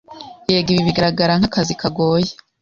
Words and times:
Yego 0.51 0.69
ibi 0.71 0.87
bigaragara 0.87 1.33
nk’akazi 1.39 1.73
kagoye, 1.81 2.31